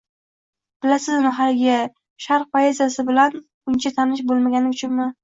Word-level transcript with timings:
Bilasizmi, 0.85 1.33
haligi… 1.39 1.75
Sharq 2.25 2.49
poeziyasi 2.57 3.05
bilan 3.11 3.37
uncha 3.73 3.93
tanish 4.01 4.25
boʼlmaganim 4.33 4.73
uchunmi… 4.79 5.07